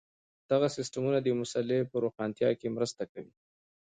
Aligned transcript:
دغه 0.51 0.67
سیسټمونه 0.77 1.17
د 1.21 1.25
یوې 1.31 1.39
مسئلې 1.43 1.79
په 1.91 1.95
روښانتیا 2.03 2.49
کې 2.59 2.67
مرسته 2.75 3.03
کوي. 3.11 3.33